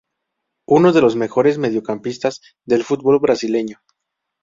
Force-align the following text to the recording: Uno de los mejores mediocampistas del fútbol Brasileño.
Uno 0.65 0.93
de 0.93 0.99
los 1.01 1.15
mejores 1.15 1.59
mediocampistas 1.59 2.41
del 2.65 2.83
fútbol 2.83 3.19
Brasileño. 3.19 3.83